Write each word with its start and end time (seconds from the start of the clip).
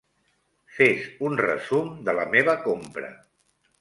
Fes 0.77 1.03
un 1.29 1.37
resum 1.43 1.91
de 2.09 2.17
la 2.21 2.25
meva 2.33 2.57
compra. 2.65 3.13